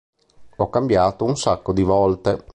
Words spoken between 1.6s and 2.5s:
di volte.